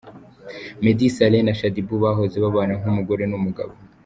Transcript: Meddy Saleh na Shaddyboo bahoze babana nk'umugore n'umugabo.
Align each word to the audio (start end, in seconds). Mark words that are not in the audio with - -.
Meddy 0.83 1.07
Saleh 1.15 1.43
na 1.45 1.53
Shaddyboo 1.57 2.01
bahoze 2.05 2.35
babana 2.43 2.73
nk'umugore 2.79 3.23
n'umugabo. 3.27 3.73